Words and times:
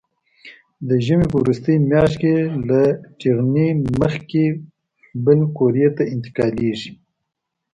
د 0.87 0.89
ژمي 1.05 1.25
په 1.31 1.37
وروستۍ 1.41 1.75
میاشت 1.89 2.15
کې 2.21 2.35
له 2.67 2.81
ټېغنې 3.19 3.67
مخکې 4.01 4.43
بلې 5.23 5.45
قوریې 5.57 5.89
ته 5.97 6.03
انتقالېږي. 6.15 6.91